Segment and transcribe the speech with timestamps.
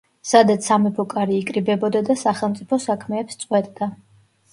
[0.27, 3.91] სადაც სამეფო კარი იკრიბებოდა და სახელმწიფო საქმეებს წყვეტდა.